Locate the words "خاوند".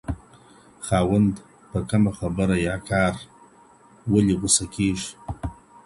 0.85-1.33